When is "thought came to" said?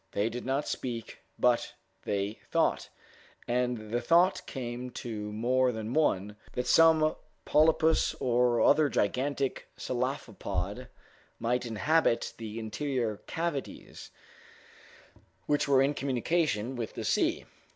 4.01-5.31